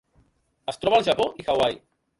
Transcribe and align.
Es 0.73 0.81
troba 0.85 0.99
al 1.03 1.07
Japó 1.11 1.29
i 1.43 1.47
Hawaii. 1.53 1.83